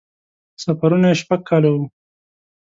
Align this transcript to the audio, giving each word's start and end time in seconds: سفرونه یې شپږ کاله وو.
سفرونه 0.63 1.07
یې 1.11 1.15
شپږ 1.21 1.41
کاله 1.49 1.69
وو. 1.73 1.83